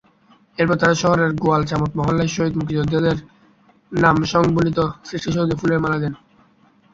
[0.57, 3.17] এরপর তারা শহরের গোয়ালচামট মহল্লায় শহীদ মুক্তিযোদ্ধাদের
[3.91, 6.15] নামসংবলিত স্মৃতিসৌধে ফুলের মালা দেয়।